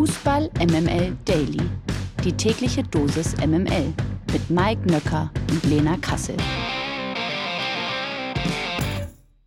[0.00, 1.60] Fußball MML Daily.
[2.24, 3.92] Die tägliche Dosis MML
[4.32, 6.38] mit Mike Nöcker und Lena Kassel.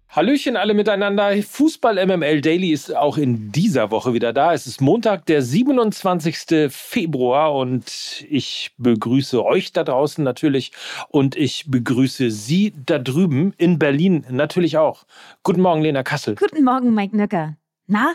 [0.09, 1.35] Hallöchen alle miteinander.
[1.41, 4.53] Fußball MML Daily ist auch in dieser Woche wieder da.
[4.53, 6.71] Es ist Montag, der 27.
[6.71, 10.71] Februar und ich begrüße euch da draußen natürlich
[11.09, 15.05] und ich begrüße Sie da drüben in Berlin natürlich auch.
[15.41, 16.35] Guten Morgen, Lena Kassel.
[16.35, 17.57] Guten Morgen, Mike Nöcker.
[17.87, 18.13] Na,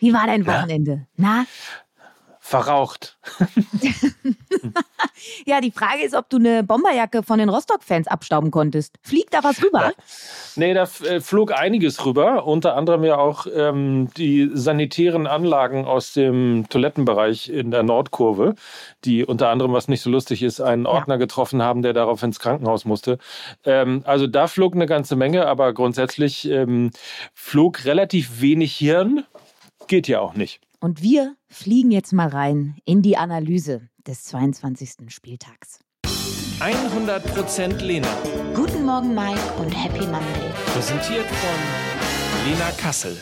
[0.00, 1.06] wie war dein Wochenende?
[1.16, 1.44] Na?
[2.50, 3.16] Verraucht.
[5.46, 8.96] ja, die Frage ist, ob du eine Bomberjacke von den Rostock-Fans abstauben konntest.
[9.02, 9.92] Fliegt da was rüber?
[10.56, 12.46] Nee, da äh, flog einiges rüber.
[12.46, 18.56] Unter anderem ja auch ähm, die sanitären Anlagen aus dem Toilettenbereich in der Nordkurve,
[19.04, 21.18] die unter anderem, was nicht so lustig ist, einen Ordner ja.
[21.18, 23.18] getroffen haben, der darauf ins Krankenhaus musste.
[23.64, 26.90] Ähm, also da flog eine ganze Menge, aber grundsätzlich ähm,
[27.32, 29.24] flog relativ wenig Hirn.
[29.86, 30.60] Geht ja auch nicht.
[30.80, 35.10] Und wir fliegen jetzt mal rein in die Analyse des 22.
[35.12, 35.80] Spieltags.
[36.60, 38.08] 100% Lena.
[38.54, 40.50] Guten Morgen, Mike, und Happy Monday.
[40.66, 43.20] Präsentiert von Lena Kassel.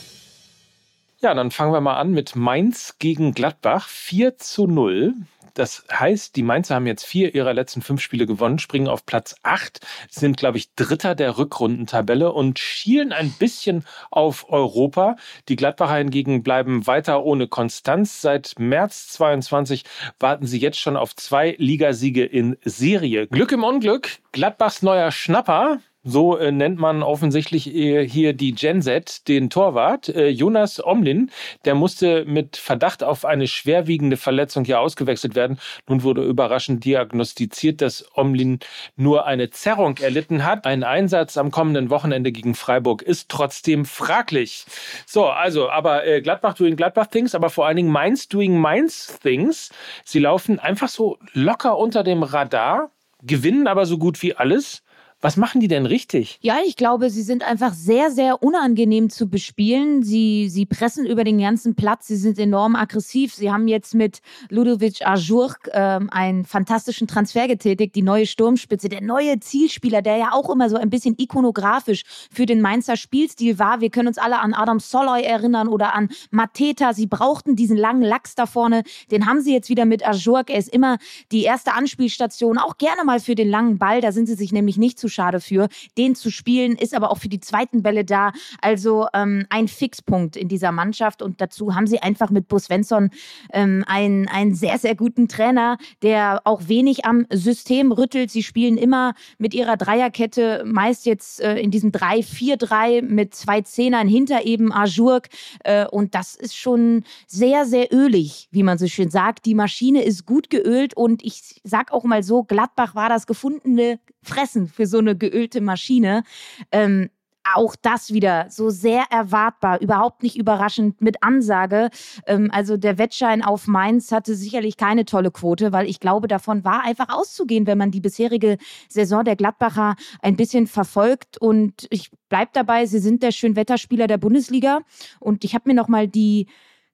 [1.20, 3.88] Ja, dann fangen wir mal an mit Mainz gegen Gladbach.
[3.88, 5.14] 4 zu 0.
[5.58, 9.34] Das heißt, die Mainzer haben jetzt vier ihrer letzten fünf Spiele gewonnen, springen auf Platz
[9.42, 15.16] acht, sind, glaube ich, Dritter der Rückrundentabelle und schielen ein bisschen auf Europa.
[15.48, 18.20] Die Gladbacher hingegen bleiben weiter ohne Konstanz.
[18.20, 19.82] Seit März 22
[20.20, 23.26] warten sie jetzt schon auf zwei Ligasiege in Serie.
[23.26, 24.20] Glück im Unglück.
[24.30, 30.08] Gladbachs neuer Schnapper, so äh, nennt man offensichtlich äh, hier die Gen Z, den Torwart.
[30.08, 31.30] Äh, Jonas Omlin,
[31.64, 35.58] der musste mit Verdacht auf eine schwerwiegende Verletzung hier ausgewechselt werden.
[35.86, 38.60] Nun wurde überraschend diagnostiziert, dass Omlin
[38.96, 40.66] nur eine Zerrung erlitten hat.
[40.66, 44.64] Ein Einsatz am kommenden Wochenende gegen Freiburg ist trotzdem fraglich.
[45.06, 49.18] So, also, aber äh, Gladbach doing Gladbach Things, aber vor allen Dingen Mainz doing Mainz
[49.22, 49.70] Things.
[50.04, 52.90] Sie laufen einfach so locker unter dem Radar,
[53.22, 54.82] gewinnen aber so gut wie alles
[55.20, 56.38] was machen die denn richtig?
[56.42, 60.04] Ja, ich glaube, sie sind einfach sehr, sehr unangenehm zu bespielen.
[60.04, 63.34] Sie, sie pressen über den ganzen Platz, sie sind enorm aggressiv.
[63.34, 69.02] Sie haben jetzt mit Ludovic Ajurk ähm, einen fantastischen Transfer getätigt, die neue Sturmspitze, der
[69.02, 73.80] neue Zielspieler, der ja auch immer so ein bisschen ikonografisch für den Mainzer Spielstil war.
[73.80, 76.94] Wir können uns alle an Adam Soloy erinnern oder an Mateta.
[76.94, 78.84] Sie brauchten diesen langen Lachs da vorne.
[79.10, 80.48] Den haben sie jetzt wieder mit Ajurk.
[80.48, 80.98] Er ist immer
[81.32, 84.00] die erste Anspielstation, auch gerne mal für den langen Ball.
[84.00, 85.68] Da sind sie sich nämlich nicht zu schade für.
[85.96, 88.32] Den zu spielen ist aber auch für die zweiten Bälle da.
[88.60, 91.22] Also ähm, ein Fixpunkt in dieser Mannschaft.
[91.22, 93.10] Und dazu haben sie einfach mit Bo Svensson
[93.52, 98.30] ähm, einen, einen sehr, sehr guten Trainer, der auch wenig am System rüttelt.
[98.30, 104.08] Sie spielen immer mit ihrer Dreierkette, meist jetzt äh, in diesem 3-4-3 mit zwei Zehnern
[104.08, 105.28] hinter eben Ajurk.
[105.64, 109.46] Äh, und das ist schon sehr, sehr ölig, wie man so schön sagt.
[109.46, 113.98] Die Maschine ist gut geölt und ich sag auch mal so, Gladbach war das gefundene
[114.28, 116.22] Fressen für so eine geölte Maschine.
[116.70, 117.10] Ähm,
[117.54, 121.90] auch das wieder so sehr erwartbar, überhaupt nicht überraschend mit Ansage.
[122.26, 126.64] Ähm, also der Wettschein auf Mainz hatte sicherlich keine tolle Quote, weil ich glaube, davon
[126.64, 128.58] war einfach auszugehen, wenn man die bisherige
[128.88, 131.38] Saison der Gladbacher ein bisschen verfolgt.
[131.38, 134.80] Und ich bleibe dabei, sie sind der Schönwetterspieler der Bundesliga.
[135.20, 136.46] Und ich habe mir nochmal die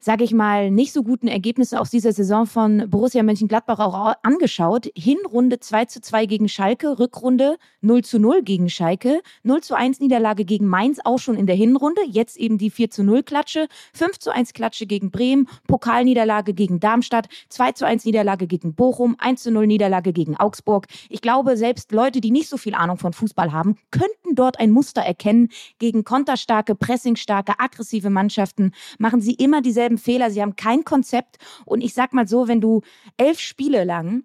[0.04, 4.90] sage ich mal, nicht so guten Ergebnisse aus dieser Saison von Borussia Mönchengladbach auch angeschaut.
[4.94, 10.00] Hinrunde 2 zu 2 gegen Schalke, Rückrunde 0 zu 0 gegen Schalke, 0 zu 1
[10.00, 13.66] Niederlage gegen Mainz, auch schon in der Hinrunde, jetzt eben die 4 zu 0 Klatsche,
[13.94, 19.16] 5 zu 1 Klatsche gegen Bremen, Pokalniederlage gegen Darmstadt, 2 zu 1 Niederlage gegen Bochum,
[19.18, 20.86] 1 zu 0 Niederlage gegen Augsburg.
[21.08, 24.70] Ich glaube, selbst Leute, die nicht so viel Ahnung von Fußball haben, könnten dort ein
[24.70, 25.48] Muster erkennen.
[25.78, 31.38] Gegen konterstarke, pressingstarke, aggressive Mannschaften machen sie immer dieselben denselben Fehler, sie haben kein Konzept.
[31.64, 32.82] Und ich sag mal so, wenn du
[33.16, 34.24] elf Spiele lang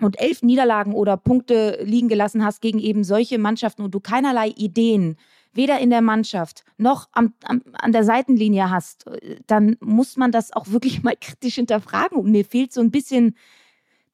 [0.00, 4.48] und elf Niederlagen oder Punkte liegen gelassen hast gegen eben solche Mannschaften und du keinerlei
[4.48, 5.16] Ideen
[5.54, 9.04] weder in der Mannschaft noch am, am, an der Seitenlinie hast,
[9.46, 12.18] dann muss man das auch wirklich mal kritisch hinterfragen.
[12.18, 13.36] Und mir fehlt so ein bisschen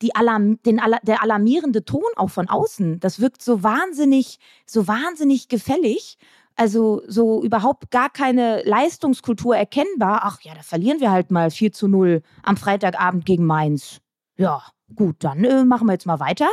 [0.03, 3.01] die Alarm, den, der alarmierende Ton auch von außen.
[3.01, 6.19] Das wirkt so wahnsinnig, so wahnsinnig gefällig
[6.59, 10.21] also so überhaupt gar keine Leistungskultur erkennbar.
[10.25, 14.01] Ach ja, da verlieren wir halt mal 4 zu 0 am Freitagabend gegen Mainz.
[14.37, 14.63] Ja,
[14.95, 16.49] gut, dann äh, machen wir jetzt mal weiter.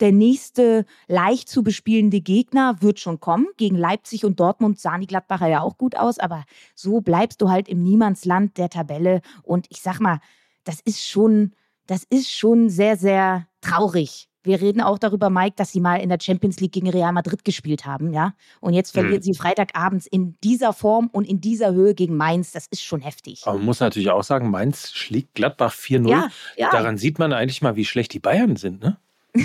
[0.00, 3.46] Der nächste leicht zu bespielende Gegner wird schon kommen.
[3.56, 7.48] Gegen Leipzig und Dortmund sahen die Gladbacher ja auch gut aus, aber so bleibst du
[7.48, 9.20] halt im Niemandsland der Tabelle.
[9.42, 10.20] Und ich sag mal,
[10.64, 11.54] das ist schon,
[11.86, 16.10] das ist schon sehr, sehr traurig, wir reden auch darüber, Mike, dass sie mal in
[16.10, 18.34] der Champions League gegen Real Madrid gespielt haben, ja.
[18.60, 19.22] Und jetzt verlieren hm.
[19.22, 22.52] sie Freitagabends in dieser Form und in dieser Höhe gegen Mainz.
[22.52, 23.42] Das ist schon heftig.
[23.44, 26.10] Aber man muss natürlich auch sagen, Mainz schlägt Gladbach 4-0.
[26.10, 26.70] Ja, ja.
[26.70, 28.98] Daran sieht man eigentlich mal, wie schlecht die Bayern sind, ne?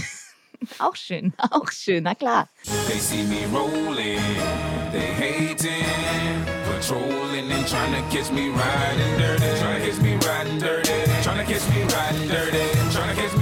[0.79, 2.49] auch schön, auch schön, na klar.
[2.87, 4.19] They see me rolling,
[4.91, 10.59] they hating, patrolling and trying to catch me riding dirty, trying to catch me riding
[10.59, 10.91] dirty,
[11.23, 13.38] trying to catch me riding dirty, trying to catch me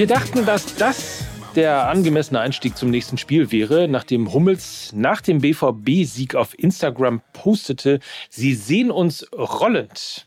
[0.00, 5.42] wir dachten, dass das der angemessene Einstieg zum nächsten Spiel wäre, nachdem Hummels nach dem
[5.42, 8.00] BVB-Sieg auf Instagram postete,
[8.30, 10.26] sie sehen uns rollend.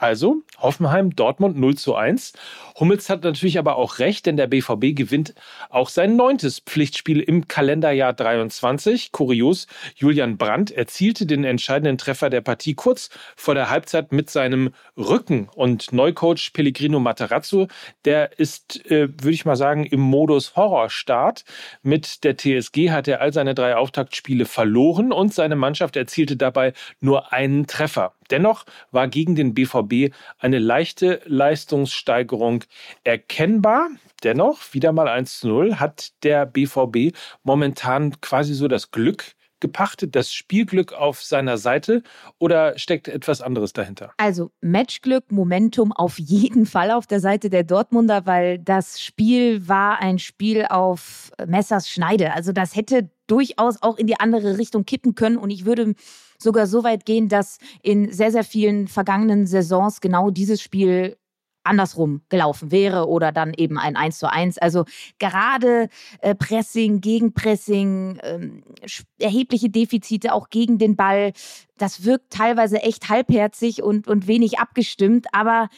[0.00, 2.32] Also Hoffenheim, Dortmund 0 zu 1.
[2.78, 5.34] Hummels hat natürlich aber auch recht, denn der BVB gewinnt
[5.70, 9.10] auch sein neuntes Pflichtspiel im Kalenderjahr 23.
[9.10, 9.66] Kurios,
[9.96, 15.48] Julian Brandt erzielte den entscheidenden Treffer der Partie kurz vor der Halbzeit mit seinem Rücken.
[15.52, 17.66] Und Neucoach Pellegrino Materazzo,
[18.04, 21.44] der ist, äh, würde ich mal sagen, im Modus Horrorstart.
[21.82, 26.72] Mit der TSG hat er all seine drei Auftaktspiele verloren und seine Mannschaft erzielte dabei
[27.00, 28.14] nur einen Treffer.
[28.30, 32.64] Dennoch war gegen den BVB eine leichte Leistungssteigerung
[33.04, 33.88] erkennbar.
[34.24, 40.14] Dennoch, wieder mal 1 zu 0, hat der BVB momentan quasi so das Glück gepachtet,
[40.14, 42.02] das Spielglück auf seiner Seite
[42.38, 44.12] oder steckt etwas anderes dahinter?
[44.16, 50.00] Also Matchglück, Momentum auf jeden Fall auf der Seite der Dortmunder, weil das Spiel war
[50.00, 52.32] ein Spiel auf Messers Schneide.
[52.34, 55.94] Also das hätte durchaus auch in die andere Richtung kippen können und ich würde
[56.38, 61.16] sogar so weit gehen, dass in sehr, sehr vielen vergangenen Saisons genau dieses Spiel
[61.68, 64.58] andersrum gelaufen wäre oder dann eben ein 1 zu 1.
[64.58, 64.84] Also
[65.18, 65.88] gerade
[66.20, 68.62] äh, Pressing, Gegenpressing, ähm,
[69.18, 71.32] erhebliche Defizite auch gegen den Ball.
[71.76, 75.68] Das wirkt teilweise echt halbherzig und, und wenig abgestimmt, aber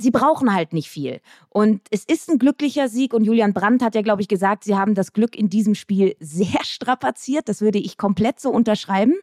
[0.00, 1.20] sie brauchen halt nicht viel.
[1.48, 4.76] Und es ist ein glücklicher Sieg und Julian Brandt hat ja, glaube ich, gesagt, sie
[4.76, 7.48] haben das Glück in diesem Spiel sehr strapaziert.
[7.48, 9.14] Das würde ich komplett so unterschreiben.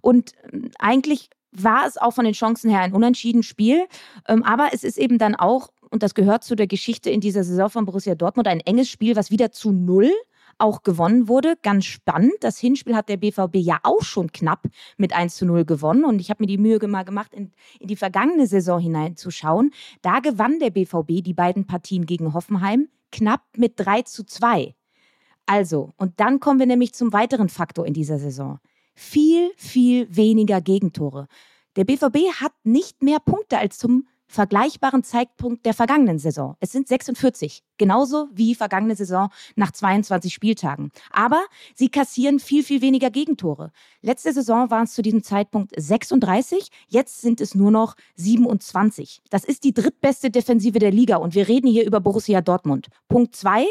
[0.00, 3.84] Und ähm, eigentlich war es auch von den Chancen her ein unentschieden Spiel.
[4.28, 7.44] Ähm, aber es ist eben dann auch, und das gehört zu der Geschichte in dieser
[7.44, 10.10] Saison von Borussia Dortmund, ein enges Spiel, was wieder zu null
[10.58, 11.56] auch gewonnen wurde.
[11.62, 12.34] Ganz spannend.
[12.40, 14.64] Das Hinspiel hat der BVB ja auch schon knapp
[14.96, 16.04] mit 1 zu 0 gewonnen.
[16.04, 19.72] Und ich habe mir die Mühe mal gemacht, in, in die vergangene Saison hineinzuschauen.
[20.02, 24.74] Da gewann der BVB die beiden Partien gegen Hoffenheim knapp mit 3 zu 2.
[25.46, 28.58] Also, und dann kommen wir nämlich zum weiteren Faktor in dieser Saison.
[28.94, 31.28] Viel, viel weniger Gegentore.
[31.76, 36.56] Der BVB hat nicht mehr Punkte als zum vergleichbaren Zeitpunkt der vergangenen Saison.
[36.60, 40.90] Es sind 46, genauso wie vergangene Saison nach 22 Spieltagen.
[41.10, 41.44] Aber
[41.74, 43.72] sie kassieren viel, viel weniger Gegentore.
[44.00, 49.20] Letzte Saison waren es zu diesem Zeitpunkt 36, jetzt sind es nur noch 27.
[49.28, 52.88] Das ist die drittbeste Defensive der Liga und wir reden hier über Borussia Dortmund.
[53.08, 53.66] Punkt zwei,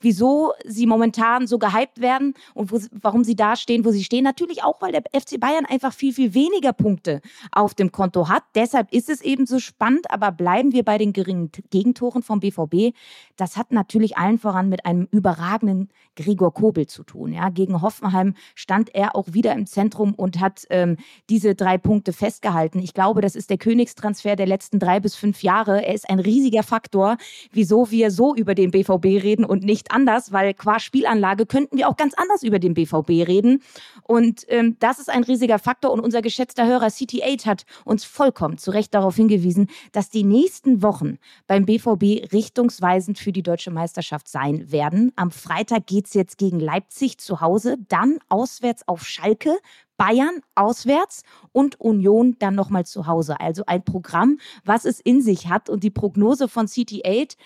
[0.00, 4.22] wieso sie momentan so gehypt werden und wo, warum sie da stehen, wo sie stehen.
[4.22, 7.20] Natürlich auch, weil der FC Bayern einfach viel, viel weniger Punkte
[7.50, 8.44] auf dem Konto hat.
[8.54, 12.40] Deshalb ist es eben so spannend Prozent, aber bleiben wir bei den geringen Gegentoren vom
[12.40, 12.94] BVB.
[13.36, 17.32] Das hat natürlich allen voran mit einem überragenden Gregor Kobel zu tun.
[17.32, 20.96] Ja, gegen Hoffenheim stand er auch wieder im Zentrum und hat ähm,
[21.28, 22.78] diese drei Punkte festgehalten.
[22.78, 25.84] Ich glaube, das ist der Königstransfer der letzten drei bis fünf Jahre.
[25.84, 27.16] Er ist ein riesiger Faktor,
[27.52, 31.88] wieso wir so über den BVB reden und nicht anders, weil qua Spielanlage könnten wir
[31.88, 33.62] auch ganz anders über den BVB reden.
[34.02, 35.92] Und ähm, das ist ein riesiger Faktor.
[35.92, 40.82] Und unser geschätzter Hörer CT8 hat uns vollkommen zu Recht darauf hingewiesen, dass die nächsten
[40.82, 45.12] Wochen beim BVB richtungsweisend für die deutsche Meisterschaft sein werden.
[45.14, 49.56] Am Freitag geht es jetzt gegen Leipzig zu Hause, dann auswärts auf Schalke,
[49.96, 53.38] Bayern auswärts und Union dann nochmal zu Hause.
[53.38, 55.70] Also ein Programm, was es in sich hat.
[55.70, 57.36] Und die Prognose von CT8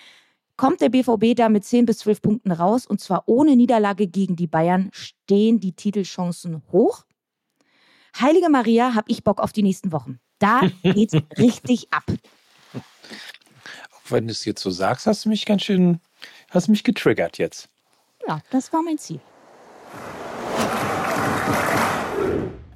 [0.56, 4.36] kommt der BVB da mit 10 bis 12 Punkten raus und zwar ohne Niederlage gegen
[4.36, 7.04] die Bayern stehen die Titelchancen hoch.
[8.18, 10.18] Heilige Maria, hab ich Bock auf die nächsten Wochen.
[10.38, 12.04] Da geht's richtig ab.
[12.74, 16.00] Auch wenn du es jetzt so sagst, hast du mich ganz schön,
[16.50, 17.68] hast mich getriggert jetzt.
[18.26, 19.20] Ja, das war mein Ziel.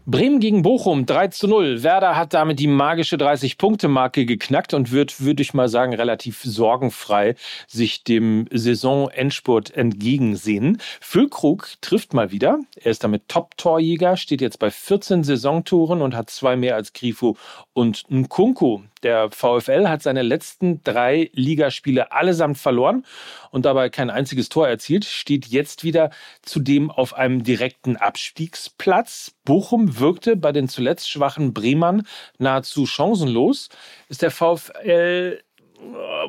[0.04, 1.84] Bremen gegen Bochum 3 zu 0.
[1.84, 7.36] Werder hat damit die magische 30-Punkte-Marke geknackt und wird, würde ich mal sagen, relativ sorgenfrei
[7.68, 10.78] sich dem Saisonendspurt entgegensehen.
[11.00, 12.58] Füllkrug trifft mal wieder.
[12.74, 17.36] Er ist damit Top-Torjäger, steht jetzt bei 14 Saisontoren und hat zwei mehr als Grifo
[17.72, 18.80] und Nkunku.
[19.02, 23.04] Der VfL hat seine letzten drei Ligaspiele allesamt verloren
[23.50, 26.10] und dabei kein einziges Tor erzielt, steht jetzt wieder
[26.42, 29.34] zudem auf einem direkten Abstiegsplatz.
[29.44, 32.06] Bochum wirkte bei den zuletzt schwachen Bremern
[32.38, 33.70] nahezu chancenlos.
[34.08, 35.42] Ist der VfL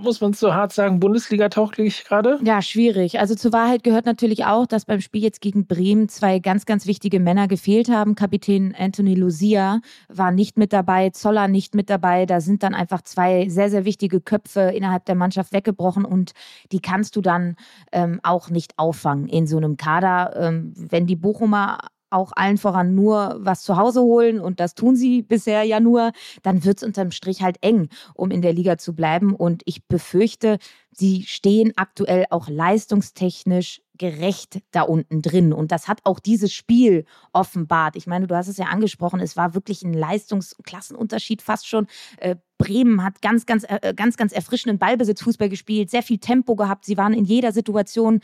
[0.01, 2.39] muss man so hart sagen, Bundesliga tauglich gerade?
[2.43, 3.19] Ja, schwierig.
[3.19, 6.85] Also zur Wahrheit gehört natürlich auch, dass beim Spiel jetzt gegen Bremen zwei ganz, ganz
[6.85, 8.15] wichtige Männer gefehlt haben.
[8.15, 12.25] Kapitän Anthony Lucia war nicht mit dabei, Zoller nicht mit dabei.
[12.25, 16.33] Da sind dann einfach zwei sehr, sehr wichtige Köpfe innerhalb der Mannschaft weggebrochen und
[16.71, 17.55] die kannst du dann
[17.91, 20.33] ähm, auch nicht auffangen in so einem Kader.
[20.35, 21.79] Ähm, wenn die Bochumer
[22.13, 26.11] auch allen voran nur was zu Hause holen und das tun sie bisher ja nur,
[26.41, 29.35] dann wird es unterm Strich halt eng, um in der Liga zu bleiben.
[29.35, 30.57] Und ich befürchte,
[30.91, 35.53] sie stehen aktuell auch leistungstechnisch gerecht da unten drin.
[35.53, 37.95] Und das hat auch dieses Spiel offenbart.
[37.95, 41.87] Ich meine, du hast es ja angesprochen, es war wirklich ein Leistungsklassenunterschied fast schon.
[42.17, 46.85] Äh, Bremen hat ganz, ganz, äh, ganz, ganz erfrischenden Ballbesitzfußball gespielt, sehr viel Tempo gehabt.
[46.85, 48.21] Sie waren in jeder Situation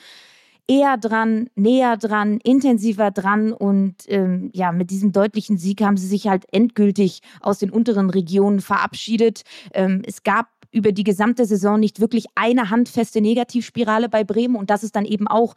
[0.69, 6.07] eher dran, näher dran, intensiver dran und ähm, ja, mit diesem deutlichen Sieg haben sie
[6.07, 9.41] sich halt endgültig aus den unteren Regionen verabschiedet.
[9.73, 14.69] Ähm, es gab über die gesamte Saison nicht wirklich eine handfeste Negativspirale bei Bremen und
[14.69, 15.55] das ist dann eben auch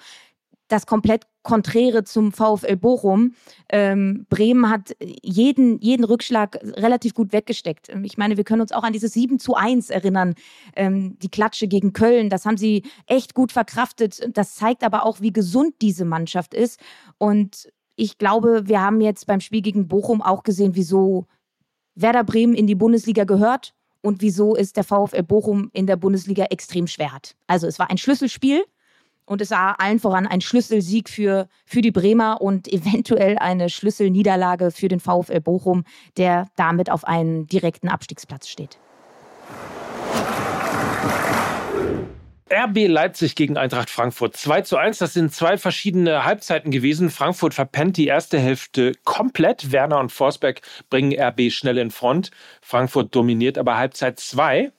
[0.72, 3.34] das komplett Konträre zum VfL Bochum.
[3.68, 7.88] Ähm, Bremen hat jeden, jeden Rückschlag relativ gut weggesteckt.
[8.04, 10.34] Ich meine, wir können uns auch an dieses 7 zu 1 erinnern,
[10.74, 12.30] ähm, die Klatsche gegen Köln.
[12.30, 14.26] Das haben sie echt gut verkraftet.
[14.36, 16.80] Das zeigt aber auch, wie gesund diese Mannschaft ist.
[17.18, 21.26] Und ich glaube, wir haben jetzt beim Spiel gegen Bochum auch gesehen, wieso
[21.94, 26.44] Werder Bremen in die Bundesliga gehört und wieso es der VfL Bochum in der Bundesliga
[26.46, 27.36] extrem schwer hat.
[27.46, 28.64] Also es war ein Schlüsselspiel
[29.24, 34.70] und es war allen voran ein Schlüsselsieg für, für die Bremer und eventuell eine Schlüsselniederlage
[34.70, 35.84] für den VfL Bochum,
[36.16, 38.78] der damit auf einen direkten Abstiegsplatz steht.
[42.52, 44.36] RB Leipzig gegen Eintracht Frankfurt.
[44.36, 47.08] 2 zu 1, das sind zwei verschiedene Halbzeiten gewesen.
[47.08, 49.72] Frankfurt verpennt die erste Hälfte komplett.
[49.72, 50.60] Werner und Forsberg
[50.90, 52.30] bringen RB schnell in Front.
[52.60, 54.70] Frankfurt dominiert aber Halbzeit 2,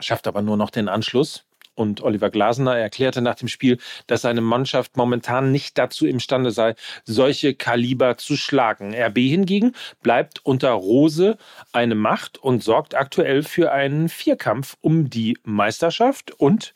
[0.00, 1.44] schafft aber nur noch den Anschluss.
[1.80, 6.74] Und Oliver Glasner erklärte nach dem Spiel, dass seine Mannschaft momentan nicht dazu imstande sei,
[7.06, 8.94] solche Kaliber zu schlagen.
[8.94, 11.38] RB hingegen bleibt unter Rose
[11.72, 16.74] eine Macht und sorgt aktuell für einen Vierkampf um die Meisterschaft und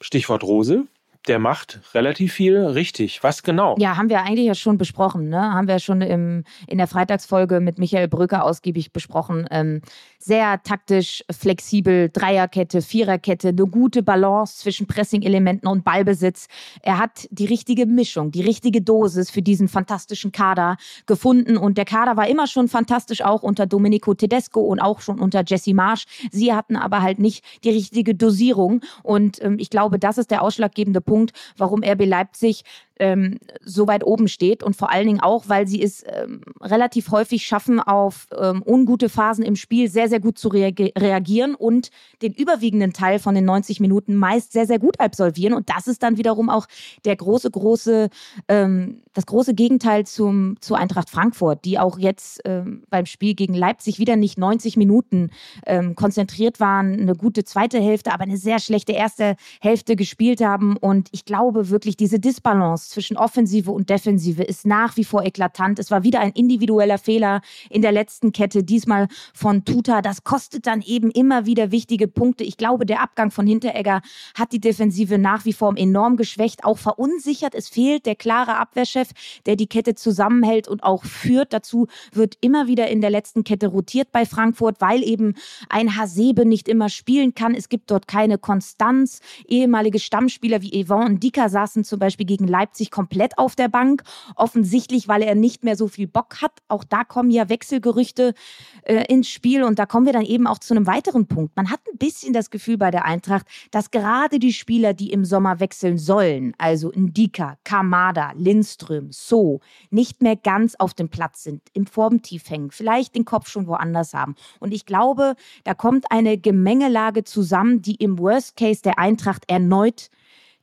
[0.00, 0.88] Stichwort Rose,
[1.26, 3.22] der macht relativ viel richtig.
[3.22, 3.76] Was genau?
[3.78, 5.28] Ja, haben wir eigentlich ja schon besprochen.
[5.28, 5.40] Ne?
[5.40, 9.46] Haben wir schon im, in der Freitagsfolge mit Michael Brücker ausgiebig besprochen.
[9.50, 9.80] Ähm,
[10.18, 16.46] sehr taktisch, flexibel, Dreierkette, Viererkette, eine gute Balance zwischen Pressing-Elementen und Ballbesitz.
[16.82, 21.56] Er hat die richtige Mischung, die richtige Dosis für diesen fantastischen Kader gefunden.
[21.56, 25.42] Und der Kader war immer schon fantastisch, auch unter Domenico Tedesco und auch schon unter
[25.46, 26.06] Jesse Marsch.
[26.30, 28.80] Sie hatten aber halt nicht die richtige Dosierung.
[29.02, 32.62] Und ähm, ich glaube, das ist der ausschlaggebende Punkt Punkt, warum RB Leipzig
[32.98, 37.10] ähm, so weit oben steht und vor allen Dingen auch, weil sie es ähm, relativ
[37.10, 41.90] häufig schaffen, auf ähm, ungute Phasen im Spiel sehr, sehr gut zu reage reagieren und
[42.22, 45.54] den überwiegenden Teil von den 90 Minuten meist sehr, sehr gut absolvieren.
[45.54, 46.66] Und das ist dann wiederum auch
[47.04, 48.08] der große, große,
[48.48, 53.54] ähm, das große Gegenteil zum, zu Eintracht Frankfurt, die auch jetzt ähm, beim Spiel gegen
[53.54, 55.30] Leipzig wieder nicht 90 Minuten
[55.66, 60.76] ähm, konzentriert waren, eine gute zweite Hälfte, aber eine sehr schlechte erste Hälfte gespielt haben.
[60.76, 65.78] Und ich glaube wirklich, diese Disbalance zwischen Offensive und Defensive ist nach wie vor eklatant.
[65.78, 67.40] Es war wieder ein individueller Fehler
[67.70, 70.02] in der letzten Kette, diesmal von Tuta.
[70.02, 72.44] Das kostet dann eben immer wieder wichtige Punkte.
[72.44, 74.02] Ich glaube, der Abgang von Hinteregger
[74.34, 77.54] hat die Defensive nach wie vor enorm geschwächt, auch verunsichert.
[77.54, 79.10] Es fehlt der klare Abwehrchef,
[79.46, 81.52] der die Kette zusammenhält und auch führt.
[81.52, 85.34] Dazu wird immer wieder in der letzten Kette rotiert bei Frankfurt, weil eben
[85.68, 87.54] ein Hasebe nicht immer spielen kann.
[87.54, 89.20] Es gibt dort keine Konstanz.
[89.46, 93.68] Ehemalige Stammspieler wie Yvonne und Dika saßen zum Beispiel gegen Leipzig Leipzig komplett auf der
[93.68, 94.02] Bank.
[94.34, 96.52] Offensichtlich, weil er nicht mehr so viel Bock hat.
[96.68, 98.34] Auch da kommen ja Wechselgerüchte
[98.82, 99.64] äh, ins Spiel.
[99.64, 101.56] Und da kommen wir dann eben auch zu einem weiteren Punkt.
[101.56, 105.24] Man hat ein bisschen das Gefühl bei der Eintracht, dass gerade die Spieler, die im
[105.24, 111.62] Sommer wechseln sollen, also Ndika, Kamada, Lindström, So, nicht mehr ganz auf dem Platz sind,
[111.72, 114.34] im Formtief hängen, vielleicht den Kopf schon woanders haben.
[114.60, 120.10] Und ich glaube, da kommt eine Gemengelage zusammen, die im Worst Case der Eintracht erneut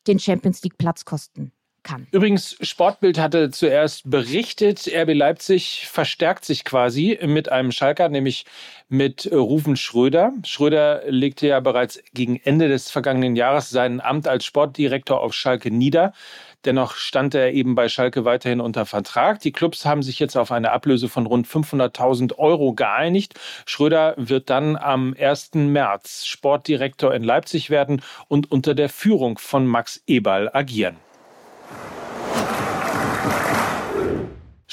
[0.08, 1.51] den Champions League Platz kosten
[1.84, 2.08] kann.
[2.12, 8.46] Übrigens, Sportbild hatte zuerst berichtet, RB Leipzig verstärkt sich quasi mit einem Schalker, nämlich
[8.90, 10.34] mit Rufen Schröder.
[10.46, 15.72] Schröder legte ja bereits gegen Ende des vergangenen Jahres sein Amt als Sportdirektor auf Schalke
[15.72, 16.13] nieder.
[16.66, 19.40] Dennoch stand er eben bei Schalke weiterhin unter Vertrag.
[19.42, 23.34] Die Clubs haben sich jetzt auf eine Ablöse von rund 500.000 Euro geeinigt.
[23.66, 25.56] Schröder wird dann am 1.
[25.56, 30.96] März Sportdirektor in Leipzig werden und unter der Führung von Max Eberl agieren.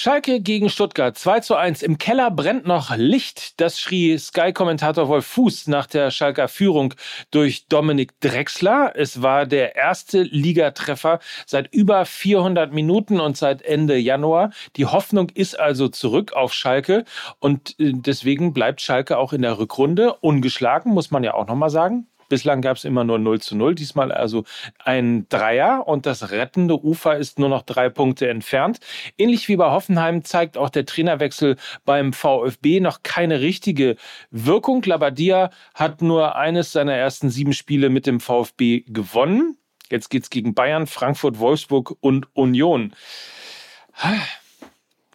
[0.02, 1.82] Schalke gegen Stuttgart 2 zu 1.
[1.82, 3.60] Im Keller brennt noch Licht.
[3.60, 6.94] Das schrie Sky-Kommentator Wolf Fuß nach der Schalker Führung
[7.30, 8.94] durch Dominik Drexler.
[8.96, 14.52] Es war der erste Ligatreffer seit über 400 Minuten und seit Ende Januar.
[14.76, 17.04] Die Hoffnung ist also zurück auf Schalke
[17.38, 21.68] und äh, deswegen bleibt Schalke auch in der Rückrunde ungeschlagen, muss man ja auch nochmal
[21.68, 22.09] sagen.
[22.30, 24.44] Bislang gab es immer nur 0 zu 0, diesmal also
[24.78, 28.78] ein Dreier und das rettende Ufer ist nur noch drei Punkte entfernt.
[29.18, 33.96] Ähnlich wie bei Hoffenheim zeigt auch der Trainerwechsel beim VfB noch keine richtige
[34.30, 34.80] Wirkung.
[34.84, 39.58] Labadia hat nur eines seiner ersten sieben Spiele mit dem VfB gewonnen.
[39.90, 42.94] Jetzt geht es gegen Bayern, Frankfurt, Wolfsburg und Union.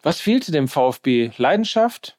[0.02, 1.30] Was fehlte dem VfB?
[1.38, 2.18] Leidenschaft?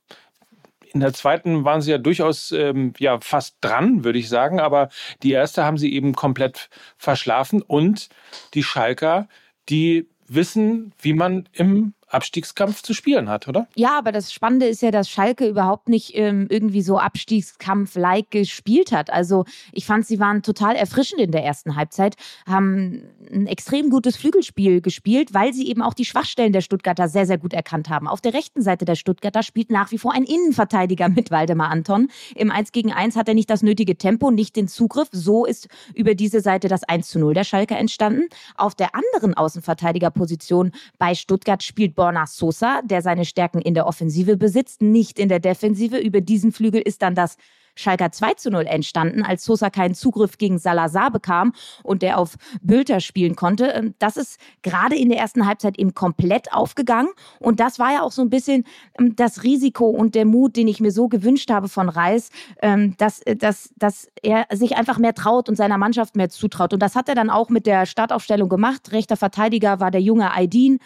[0.98, 4.90] In der zweiten waren sie ja durchaus ähm, ja fast dran, würde ich sagen, aber
[5.22, 7.62] die erste haben sie eben komplett verschlafen.
[7.62, 8.10] Und
[8.56, 9.28] die Schalker,
[9.70, 13.68] die wissen, wie man im Abstiegskampf zu spielen hat, oder?
[13.76, 18.94] Ja, aber das Spannende ist ja, dass Schalke überhaupt nicht ähm, irgendwie so Abstiegskampf-like gespielt
[18.94, 19.10] hat.
[19.10, 22.16] Also ich fand, sie waren total erfrischend in der ersten Halbzeit,
[22.48, 27.26] haben ein extrem gutes Flügelspiel gespielt, weil sie eben auch die Schwachstellen der Stuttgarter sehr,
[27.26, 28.08] sehr gut erkannt haben.
[28.08, 32.08] Auf der rechten Seite der Stuttgarter spielt nach wie vor ein Innenverteidiger mit Waldemar Anton.
[32.36, 35.10] Im 1 gegen 1 hat er nicht das nötige Tempo, nicht den Zugriff.
[35.12, 38.30] So ist über diese Seite das 1 zu 0 der Schalke entstanden.
[38.56, 44.38] Auf der anderen Außenverteidigerposition bei Stuttgart spielt Borna Sosa, der seine Stärken in der Offensive
[44.38, 45.98] besitzt, nicht in der Defensive.
[45.98, 47.36] Über diesen Flügel ist dann das
[47.78, 51.54] Schalker 2 zu 0 entstanden, als Sosa keinen Zugriff gegen Salazar bekam
[51.84, 53.68] und der auf Bülter spielen konnte.
[53.68, 57.10] Ähm, das ist gerade in der ersten Halbzeit eben komplett aufgegangen.
[57.40, 58.66] Und das war ja auch so ein bisschen
[59.00, 62.30] ähm, das Risiko und der Mut, den ich mir so gewünscht habe von Reis,
[62.62, 66.74] ähm, dass, äh, dass, dass er sich einfach mehr traut und seiner Mannschaft mehr zutraut.
[66.74, 68.92] Und das hat er dann auch mit der Startaufstellung gemacht.
[68.92, 70.80] Rechter Verteidiger war der junge Aydin.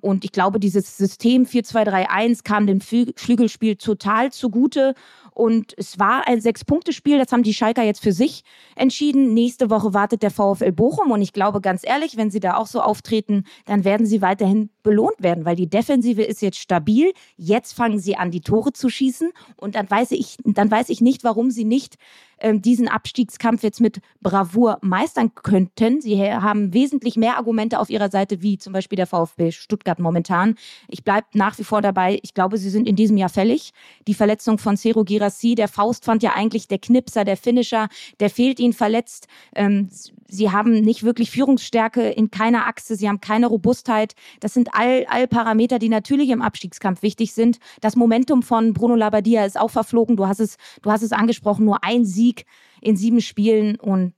[0.00, 4.94] Und ich glaube, dieses System 4-2-3-1 kam dem Flügelspiel total zugute.
[5.38, 8.42] Und es war ein Sechs-Punkte-Spiel, das haben die Schalker jetzt für sich
[8.74, 9.34] entschieden.
[9.34, 12.66] Nächste Woche wartet der VfL Bochum und ich glaube ganz ehrlich, wenn sie da auch
[12.66, 17.12] so auftreten, dann werden sie weiterhin belohnt werden, weil die Defensive ist jetzt stabil.
[17.36, 21.02] Jetzt fangen sie an, die Tore zu schießen und dann weiß ich, dann weiß ich
[21.02, 21.98] nicht, warum sie nicht
[22.40, 26.00] ähm, diesen Abstiegskampf jetzt mit Bravour meistern könnten.
[26.00, 30.54] Sie haben wesentlich mehr Argumente auf ihrer Seite, wie zum Beispiel der VfB Stuttgart momentan.
[30.88, 32.18] Ich bleibe nach wie vor dabei.
[32.22, 33.72] Ich glaube, sie sind in diesem Jahr fällig.
[34.06, 37.88] Die Verletzung von Cero Girassi, der Faust fand ja eigentlich der Knipser, der Finisher,
[38.20, 39.26] der fehlt ihnen verletzt.
[39.54, 39.88] Ähm,
[40.28, 42.96] sie haben nicht wirklich Führungsstärke in keiner Achse.
[42.96, 44.14] Sie haben keine Robustheit.
[44.40, 47.58] Das sind all, all Parameter, die natürlich im Abstiegskampf wichtig sind.
[47.80, 50.16] Das Momentum von Bruno Labbadia ist auch verflogen.
[50.16, 52.46] Du hast es, du hast es angesprochen, nur ein Sieg
[52.80, 54.14] in sieben Spielen und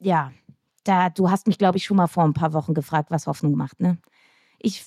[0.00, 0.32] ja,
[0.84, 3.56] da, du hast mich, glaube ich, schon mal vor ein paar Wochen gefragt, was Hoffnung
[3.56, 3.80] macht.
[3.80, 3.98] Ne?
[4.60, 4.84] Ich,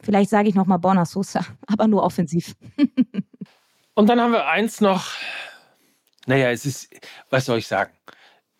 [0.00, 2.56] vielleicht sage ich nochmal Borna Sosa, aber nur offensiv.
[3.94, 5.10] und dann haben wir eins noch.
[6.26, 6.88] Naja, es ist,
[7.28, 7.92] was soll ich sagen?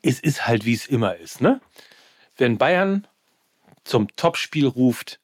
[0.02, 1.40] Es ist halt, wie es immer ist.
[1.40, 1.62] Ne?
[2.36, 3.06] Wenn Bayern
[3.84, 5.18] zum Topspiel ruft,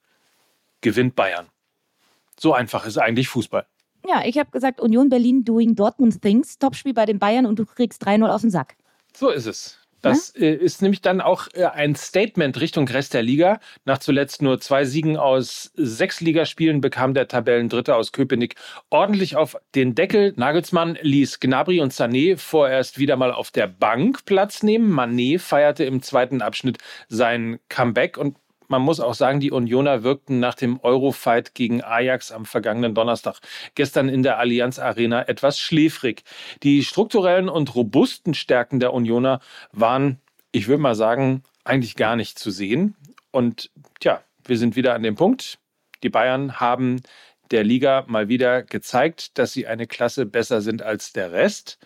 [0.81, 1.47] gewinnt Bayern.
[2.39, 3.67] So einfach ist eigentlich Fußball.
[4.09, 6.59] Ja, ich habe gesagt, Union Berlin doing Dortmund things.
[6.59, 8.77] Topspiel bei den Bayern und du kriegst 3-0 auf den Sack.
[9.15, 9.81] So ist es.
[10.03, 10.47] Das ja?
[10.47, 13.61] äh, ist nämlich dann auch äh, ein Statement Richtung Rest der Liga.
[13.85, 18.55] Nach zuletzt nur zwei Siegen aus sechs Ligaspielen bekam der Tabellendritte aus Köpenick
[18.89, 20.33] ordentlich auf den Deckel.
[20.37, 24.91] Nagelsmann ließ Gnabry und Sané vorerst wieder mal auf der Bank Platz nehmen.
[24.91, 28.37] Manet feierte im zweiten Abschnitt sein Comeback und
[28.71, 33.41] man muss auch sagen, die Unioner wirkten nach dem Eurofight gegen Ajax am vergangenen Donnerstag
[33.75, 36.23] gestern in der Allianz Arena etwas schläfrig.
[36.63, 39.41] Die strukturellen und robusten Stärken der Unioner
[39.73, 40.21] waren,
[40.53, 42.95] ich würde mal sagen, eigentlich gar nicht zu sehen.
[43.33, 45.59] Und tja, wir sind wieder an dem Punkt.
[46.05, 47.03] Die Bayern haben
[47.51, 51.79] der Liga mal wieder gezeigt, dass sie eine Klasse besser sind als der Rest.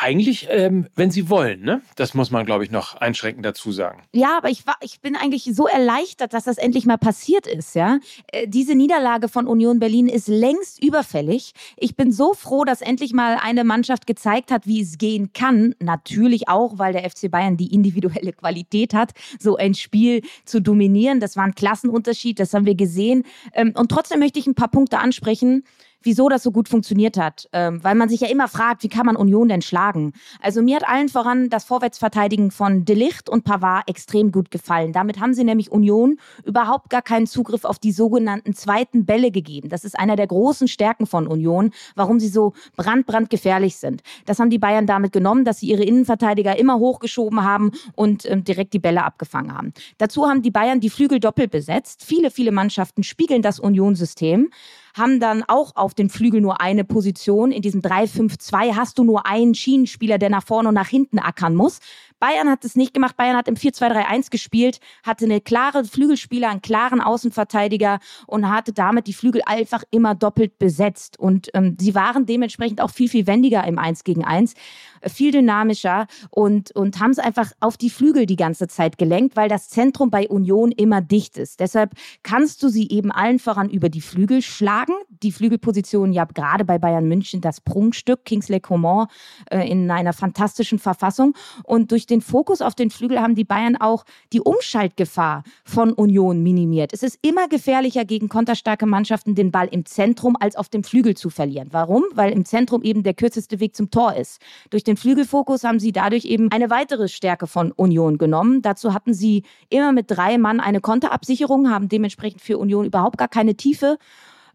[0.00, 1.82] Eigentlich, ähm, wenn sie wollen, ne?
[1.96, 4.04] Das muss man, glaube ich, noch einschränkend dazu sagen.
[4.12, 7.74] Ja, aber ich, war, ich bin eigentlich so erleichtert, dass das endlich mal passiert ist,
[7.74, 7.98] ja.
[8.28, 11.50] Äh, diese Niederlage von Union Berlin ist längst überfällig.
[11.76, 15.74] Ich bin so froh, dass endlich mal eine Mannschaft gezeigt hat, wie es gehen kann.
[15.80, 21.18] Natürlich auch, weil der FC Bayern die individuelle Qualität hat, so ein Spiel zu dominieren.
[21.18, 23.24] Das war ein Klassenunterschied, das haben wir gesehen.
[23.52, 25.64] Ähm, und trotzdem möchte ich ein paar Punkte ansprechen
[26.02, 27.48] wieso das so gut funktioniert hat.
[27.52, 30.12] Ähm, weil man sich ja immer fragt, wie kann man Union denn schlagen?
[30.40, 34.92] Also mir hat allen voran das Vorwärtsverteidigen von Delicht und Pavard extrem gut gefallen.
[34.92, 39.68] Damit haben sie nämlich Union überhaupt gar keinen Zugriff auf die sogenannten zweiten Bälle gegeben.
[39.68, 44.02] Das ist einer der großen Stärken von Union, warum sie so brandbrandgefährlich sind.
[44.26, 48.44] Das haben die Bayern damit genommen, dass sie ihre Innenverteidiger immer hochgeschoben haben und ähm,
[48.44, 49.72] direkt die Bälle abgefangen haben.
[49.98, 52.04] Dazu haben die Bayern die Flügel doppelt besetzt.
[52.04, 54.50] Viele, viele Mannschaften spiegeln das Union-System
[54.98, 57.52] haben dann auch auf den Flügel nur eine Position.
[57.52, 61.54] In diesem 3-5-2 hast du nur einen Schienenspieler, der nach vorne und nach hinten ackern
[61.54, 61.78] muss.
[62.20, 63.16] Bayern hat es nicht gemacht.
[63.16, 69.06] Bayern hat im 4-2-3-1 gespielt, hatte eine klare Flügelspieler, einen klaren Außenverteidiger und hatte damit
[69.06, 71.18] die Flügel einfach immer doppelt besetzt.
[71.18, 74.54] Und ähm, sie waren dementsprechend auch viel, viel wendiger im 1 gegen 1,
[75.00, 79.36] äh, viel dynamischer und, und haben es einfach auf die Flügel die ganze Zeit gelenkt,
[79.36, 81.60] weil das Zentrum bei Union immer dicht ist.
[81.60, 84.94] Deshalb kannst du sie eben allen voran über die Flügel schlagen.
[85.22, 89.06] Die Flügelposition ja gerade bei Bayern München das Prunkstück, Kingsley Coman
[89.50, 91.34] äh, in einer fantastischen Verfassung.
[91.64, 96.42] Und durch den Fokus auf den Flügel haben die Bayern auch die Umschaltgefahr von Union
[96.42, 96.92] minimiert.
[96.92, 101.16] Es ist immer gefährlicher gegen konterstarke Mannschaften, den Ball im Zentrum als auf dem Flügel
[101.16, 101.68] zu verlieren.
[101.72, 102.04] Warum?
[102.14, 104.40] Weil im Zentrum eben der kürzeste Weg zum Tor ist.
[104.70, 108.62] Durch den Flügelfokus haben sie dadurch eben eine weitere Stärke von Union genommen.
[108.62, 113.28] Dazu hatten sie immer mit drei Mann eine Konterabsicherung, haben dementsprechend für Union überhaupt gar
[113.28, 113.98] keine Tiefe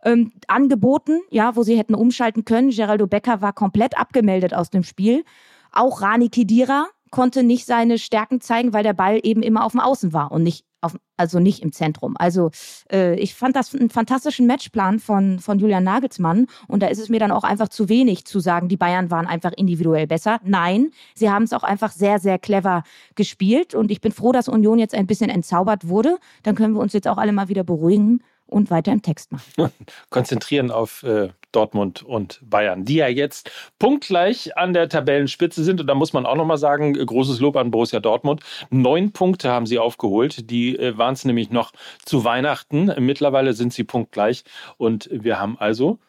[0.03, 2.69] ähm, angeboten, ja, wo sie hätten umschalten können.
[2.69, 5.23] Geraldo Becker war komplett abgemeldet aus dem Spiel.
[5.71, 9.82] Auch Rani Kidira, konnte nicht seine Stärken zeigen, weil der Ball eben immer auf dem
[9.82, 12.15] Außen war und nicht auf, also nicht im Zentrum.
[12.17, 12.49] Also
[12.91, 17.10] äh, ich fand das einen fantastischen Matchplan von, von Julian Nagelsmann und da ist es
[17.10, 20.39] mir dann auch einfach zu wenig zu sagen, die Bayern waren einfach individuell besser.
[20.43, 22.82] Nein, sie haben es auch einfach sehr, sehr clever
[23.13, 26.17] gespielt und ich bin froh, dass Union jetzt ein bisschen entzaubert wurde.
[26.41, 29.71] Dann können wir uns jetzt auch alle mal wieder beruhigen und weiter im Text machen.
[30.09, 35.81] Konzentrieren auf äh, Dortmund und Bayern, die ja jetzt punktgleich an der Tabellenspitze sind.
[35.81, 38.41] Und da muss man auch nochmal sagen, großes Lob an Borussia Dortmund.
[38.69, 40.49] Neun Punkte haben sie aufgeholt.
[40.49, 41.71] Die äh, waren es nämlich noch
[42.05, 42.93] zu Weihnachten.
[42.99, 44.43] Mittlerweile sind sie punktgleich.
[44.77, 45.99] Und wir haben also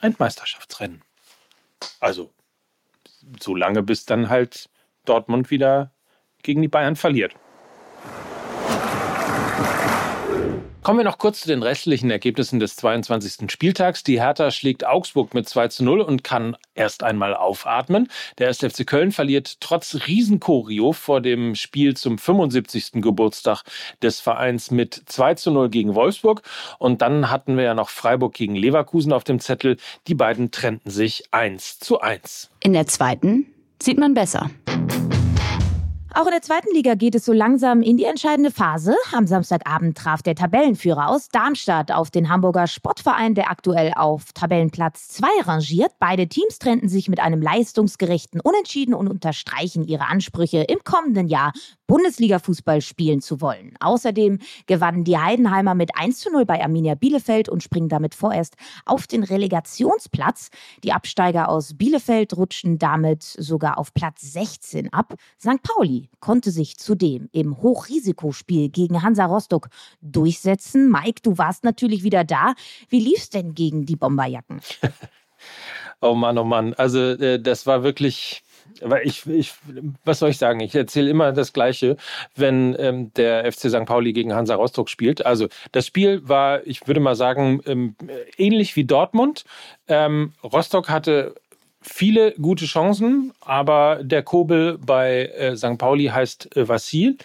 [0.00, 1.02] ein Meisterschaftsrennen.
[2.00, 2.30] Also
[3.40, 4.68] so lange, bis dann halt
[5.04, 5.92] Dortmund wieder
[6.42, 7.34] gegen die Bayern verliert.
[10.88, 13.52] Kommen wir noch kurz zu den restlichen Ergebnissen des 22.
[13.52, 14.04] Spieltags.
[14.04, 18.08] Die Hertha schlägt Augsburg mit 2 zu 0 und kann erst einmal aufatmen.
[18.38, 18.60] Der 1.
[18.60, 23.02] FC Köln verliert trotz Riesenchorio vor dem Spiel zum 75.
[23.02, 23.64] Geburtstag
[24.00, 26.40] des Vereins mit 2 zu 0 gegen Wolfsburg.
[26.78, 29.76] Und dann hatten wir ja noch Freiburg gegen Leverkusen auf dem Zettel.
[30.06, 32.48] Die beiden trennten sich 1 zu 1.
[32.60, 33.44] In der zweiten
[33.78, 34.48] sieht man besser.
[36.18, 38.96] Auch in der zweiten Liga geht es so langsam in die entscheidende Phase.
[39.12, 45.06] Am Samstagabend traf der Tabellenführer aus Darmstadt auf den Hamburger Sportverein, der aktuell auf Tabellenplatz
[45.10, 45.92] 2 rangiert.
[46.00, 51.52] Beide Teams trennten sich mit einem leistungsgerechten Unentschieden und unterstreichen ihre Ansprüche, im kommenden Jahr
[51.86, 53.74] Bundesliga-Fußball spielen zu wollen.
[53.78, 58.56] Außerdem gewannen die Heidenheimer mit 1 zu 0 bei Arminia Bielefeld und springen damit vorerst
[58.86, 60.50] auf den Relegationsplatz.
[60.82, 65.14] Die Absteiger aus Bielefeld rutschen damit sogar auf Platz 16 ab.
[65.40, 65.62] St.
[65.62, 69.68] Pauli konnte sich zudem im Hochrisikospiel gegen Hansa Rostock
[70.00, 70.90] durchsetzen.
[70.90, 72.54] Mike, du warst natürlich wieder da.
[72.88, 74.60] Wie lief's denn gegen die Bomberjacken?
[76.00, 76.74] oh Mann, oh Mann.
[76.74, 78.42] Also äh, das war wirklich
[79.02, 79.54] ich, ich,
[80.04, 80.60] was soll ich sagen?
[80.60, 81.96] Ich erzähle immer das Gleiche,
[82.36, 83.84] wenn ähm, der FC St.
[83.86, 85.24] Pauli gegen Hansa Rostock spielt.
[85.24, 87.96] Also das Spiel war, ich würde mal sagen, ähm,
[88.36, 89.44] ähnlich wie Dortmund.
[89.88, 91.34] Ähm, Rostock hatte
[91.88, 95.78] viele gute Chancen, aber der Kobel bei äh, St.
[95.78, 97.16] Pauli heißt äh, Vassil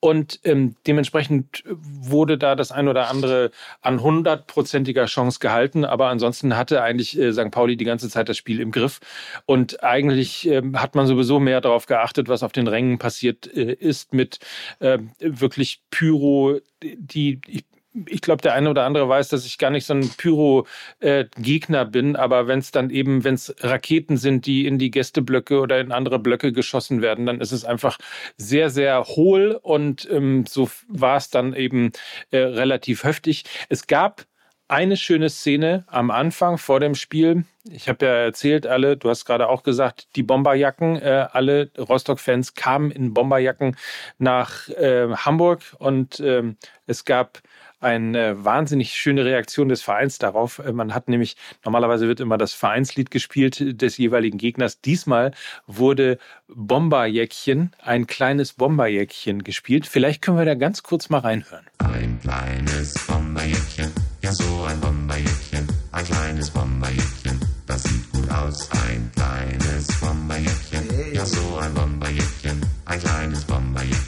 [0.00, 3.50] und ähm, dementsprechend wurde da das ein oder andere
[3.80, 5.84] an hundertprozentiger Chance gehalten.
[5.84, 7.50] Aber ansonsten hatte eigentlich äh, St.
[7.50, 9.00] Pauli die ganze Zeit das Spiel im Griff.
[9.46, 13.72] Und eigentlich ähm, hat man sowieso mehr darauf geachtet, was auf den Rängen passiert äh,
[13.72, 14.38] ist mit
[14.78, 17.64] äh, wirklich Pyro, die ich
[18.06, 21.86] ich glaube, der eine oder andere weiß, dass ich gar nicht so ein Pyro-Gegner äh,
[21.86, 25.80] bin, aber wenn es dann eben, wenn es Raketen sind, die in die Gästeblöcke oder
[25.80, 27.98] in andere Blöcke geschossen werden, dann ist es einfach
[28.36, 31.92] sehr, sehr hohl und ähm, so war es dann eben
[32.30, 33.44] äh, relativ heftig.
[33.68, 34.26] Es gab
[34.68, 37.44] eine schöne Szene am Anfang vor dem Spiel.
[37.64, 42.54] Ich habe ja erzählt, alle, du hast gerade auch gesagt, die Bomberjacken, äh, alle Rostock-Fans
[42.54, 43.76] kamen in Bomberjacken
[44.18, 46.56] nach äh, Hamburg und ähm,
[46.86, 47.40] es gab
[47.80, 50.58] eine wahnsinnig schöne Reaktion des Vereins darauf.
[50.58, 54.80] Äh, man hat nämlich, normalerweise wird immer das Vereinslied gespielt des jeweiligen Gegners.
[54.80, 55.32] Diesmal
[55.66, 59.86] wurde Bomberjäckchen, ein kleines Bomberjäckchen gespielt.
[59.86, 61.66] Vielleicht können wir da ganz kurz mal reinhören.
[61.78, 68.68] Ein kleines Bomberjäckchen, ja so ein Bomberjäckchen Ein kleines Bomberjäckchen, das sieht gut aus.
[68.70, 72.60] Ein kleines Bomberjäckchen, ja so ein Bomberjäckchen.
[72.84, 74.07] Ein kleines Bomberjäckchen,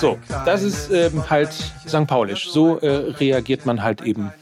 [0.00, 2.06] So, das ist ähm, halt St.
[2.06, 2.50] Paulisch.
[2.50, 4.32] So äh, reagiert man halt eben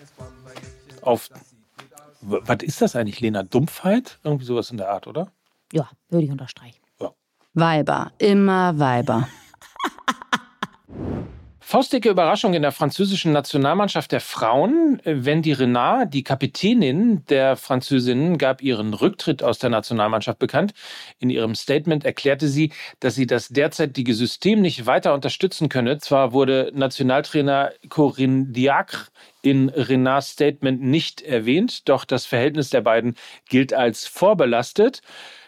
[1.02, 1.30] auf.
[2.20, 3.42] Was ist das eigentlich, Lena?
[3.42, 4.20] Dumpfheit?
[4.22, 5.32] Irgendwie sowas in der Art, oder?
[5.72, 6.78] Ja, würde ich unterstreichen.
[7.54, 9.28] Weiber, immer Weiber.
[11.68, 15.02] Faustdicke Überraschung in der französischen Nationalmannschaft der Frauen.
[15.04, 20.72] Wendy Renard, die Kapitänin der Französinnen, gab ihren Rücktritt aus der Nationalmannschaft bekannt.
[21.18, 25.98] In ihrem Statement erklärte sie, dass sie das derzeitige System nicht weiter unterstützen könne.
[25.98, 29.08] Zwar wurde Nationaltrainer Corinne Diacre
[29.42, 33.14] in Renards Statement nicht erwähnt, doch das Verhältnis der beiden
[33.46, 35.02] gilt als vorbelastet.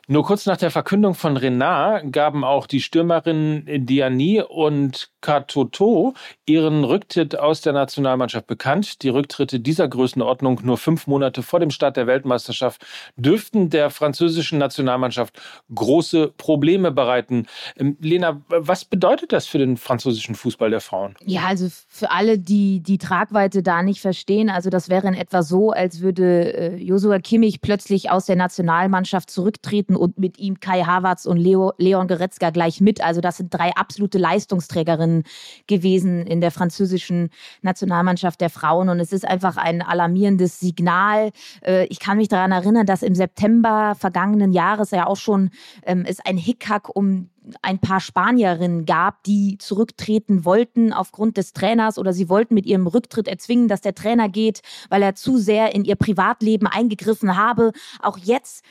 [0.09, 6.15] Nur kurz nach der Verkündung von Renard gaben auch die Stürmerinnen Diani und Katoto
[6.47, 9.03] ihren Rücktritt aus der Nationalmannschaft bekannt.
[9.03, 12.85] Die Rücktritte dieser Größenordnung nur fünf Monate vor dem Start der Weltmeisterschaft
[13.17, 15.41] dürften der französischen Nationalmannschaft
[15.75, 17.47] große Probleme bereiten.
[17.77, 21.15] Ähm, Lena, was bedeutet das für den französischen Fußball der Frauen?
[21.25, 25.43] Ja, also für alle, die die Tragweite da nicht verstehen, also das wäre in etwa
[25.43, 30.83] so, als würde äh, Josua Kimmich plötzlich aus der Nationalmannschaft zurücktreten und mit ihm Kai
[30.83, 33.03] Havertz und Leo, Leon Goretzka gleich mit.
[33.03, 35.25] Also das sind drei absolute Leistungsträgerinnen
[35.67, 37.31] gewesen in der französischen
[37.63, 41.31] Nationalmannschaft der Frauen und es ist einfach ein alarmierendes Signal.
[41.65, 45.51] Äh, ich kann mich daran erinnern, dass im September vergangenen Jahres ja auch schon
[45.85, 47.29] ähm, es ein Hickhack um
[47.63, 52.87] ein paar Spanierinnen gab, die zurücktreten wollten aufgrund des Trainers oder sie wollten mit ihrem
[52.87, 57.73] Rücktritt erzwingen, dass der Trainer geht, weil er zu sehr in ihr Privatleben eingegriffen habe.
[58.01, 58.65] Auch jetzt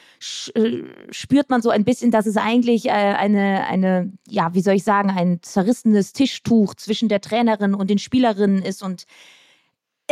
[0.56, 4.76] äh, spürt man so ein bisschen, dass es eigentlich äh, eine, eine, ja, wie soll
[4.76, 9.06] ich sagen, ein zerrissenes Tischtuch zwischen der Trainerin und den Spielerinnen ist und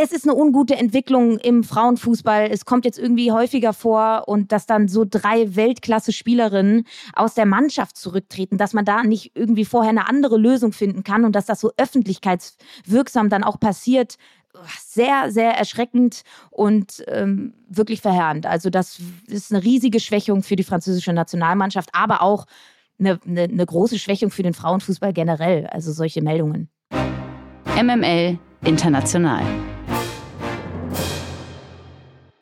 [0.00, 2.48] es ist eine ungute Entwicklung im Frauenfußball.
[2.50, 6.84] Es kommt jetzt irgendwie häufiger vor und dass dann so drei Weltklasse-Spielerinnen
[7.14, 11.24] aus der Mannschaft zurücktreten, dass man da nicht irgendwie vorher eine andere Lösung finden kann
[11.24, 14.18] und dass das so öffentlichkeitswirksam dann auch passiert.
[14.80, 18.46] Sehr, sehr erschreckend und ähm, wirklich verheerend.
[18.46, 22.46] Also das ist eine riesige Schwächung für die französische Nationalmannschaft, aber auch
[23.00, 25.66] eine, eine, eine große Schwächung für den Frauenfußball generell.
[25.66, 26.68] Also solche Meldungen.
[27.76, 29.42] MML International.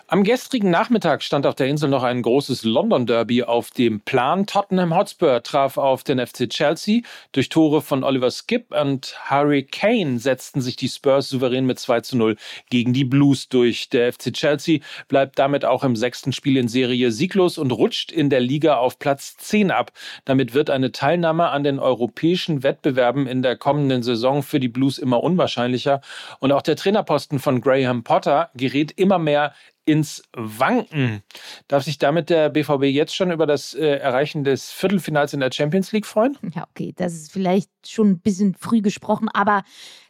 [0.09, 4.47] Am gestrigen Nachmittag stand auf der Insel noch ein großes London Derby auf dem Plan.
[4.47, 7.01] Tottenham Hotspur traf auf den FC Chelsea.
[7.33, 12.03] Durch Tore von Oliver Skip und Harry Kane setzten sich die Spurs souverän mit 2
[12.03, 12.37] zu 0
[12.71, 13.89] gegen die Blues durch.
[13.89, 18.31] Der FC Chelsea bleibt damit auch im sechsten Spiel in Serie sieglos und rutscht in
[18.31, 19.91] der Liga auf Platz 10 ab.
[20.25, 24.99] Damit wird eine Teilnahme an den europäischen Wettbewerben in der kommenden Saison für die Blues
[24.99, 26.01] immer unwahrscheinlicher.
[26.39, 29.53] Und auch der Trainerposten von Graham Potter gerät immer mehr
[29.87, 31.23] ins Wanken.
[31.69, 35.51] Darf sich damit der BVB jetzt schon über das äh, Erreichen des Viertelfinals in der
[35.53, 36.37] Champions League freuen?
[36.55, 39.63] Ja, okay, das ist vielleicht schon ein bisschen früh gesprochen, aber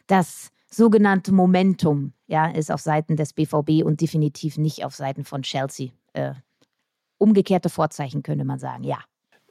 [0.07, 5.43] das sogenannte Momentum ja, ist auf Seiten des BVB und definitiv nicht auf Seiten von
[5.43, 5.91] Chelsea.
[6.13, 6.33] Äh,
[7.17, 8.99] umgekehrte Vorzeichen könnte man sagen, ja.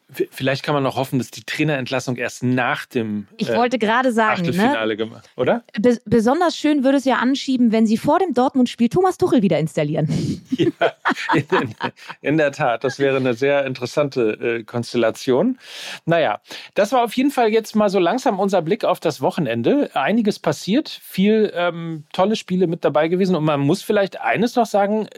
[0.09, 4.13] Vielleicht kann man noch hoffen, dass die Trainerentlassung erst nach dem Ich äh, wollte gerade
[4.13, 5.65] sagen, ne, Achtelfinale gemacht, oder?
[5.81, 9.59] Be besonders schön würde es ja anschieben, wenn sie vor dem Dortmund-Spiel Thomas Tuchel wieder
[9.59, 10.07] installieren.
[10.57, 10.93] Ja,
[11.35, 11.75] in,
[12.23, 15.59] in der Tat, das wäre eine sehr interessante äh, Konstellation.
[16.07, 16.41] Naja,
[16.75, 19.91] das war auf jeden Fall jetzt mal so langsam unser Blick auf das Wochenende.
[19.95, 23.37] Einiges passiert, viel ähm, tolle Spiele mit dabei gewesen.
[23.37, 25.09] Und man muss vielleicht eines noch sagen,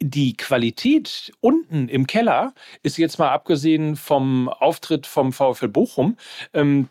[0.00, 6.16] die Qualität unten im Keller ist jetzt mal abgesehen vom Auftritt vom VfL Bochum
[6.52, 6.88] ähm,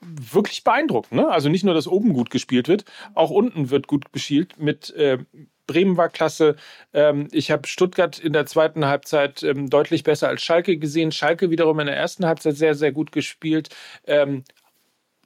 [0.00, 1.12] wirklich beeindruckend.
[1.12, 1.28] Ne?
[1.28, 5.18] Also nicht nur, dass oben gut gespielt wird, auch unten wird gut gespielt mit äh,
[5.68, 6.56] Bremen war klasse.
[6.92, 11.12] Ähm, ich habe Stuttgart in der zweiten Halbzeit ähm, deutlich besser als Schalke gesehen.
[11.12, 13.68] Schalke wiederum in der ersten Halbzeit sehr, sehr gut gespielt.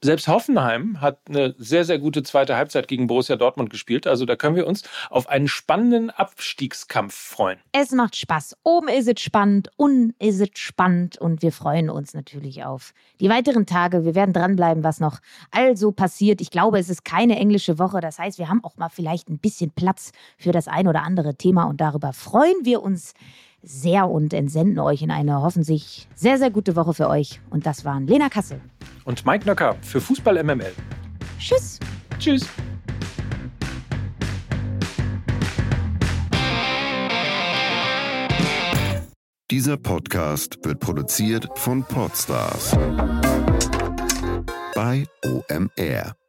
[0.04, 4.08] Selbst Hoffenheim hat eine sehr, sehr gute zweite Halbzeit gegen Borussia Dortmund gespielt.
[4.08, 7.60] Also da können wir uns auf einen spannenden Abstiegskampf freuen.
[7.70, 8.56] Es macht Spaß.
[8.64, 13.28] Oben ist es spannend, unten ist es spannend und wir freuen uns natürlich auf die
[13.28, 14.04] weiteren Tage.
[14.04, 15.20] Wir werden dranbleiben, was noch
[15.52, 16.40] also passiert.
[16.40, 18.00] Ich glaube, es ist keine englische Woche.
[18.00, 21.36] Das heißt, wir haben auch mal vielleicht ein bisschen Platz für das ein oder andere
[21.36, 23.14] Thema und darüber freuen wir uns
[23.62, 27.40] sehr und entsenden euch in eine hoffentlich sehr, sehr gute Woche für euch.
[27.50, 28.60] Und das waren Lena Kassel.
[29.04, 30.72] Und Mike Nöcker für Fußball MML.
[31.38, 31.78] Tschüss.
[32.18, 32.46] Tschüss.
[39.50, 42.74] Dieser Podcast wird produziert von Podstars
[44.74, 46.21] bei OMR.